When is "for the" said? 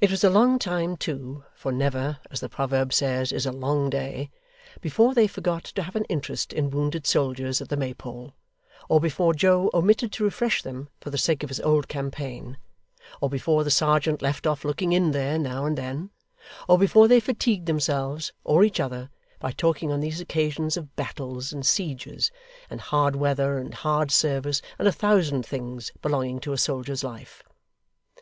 10.98-11.18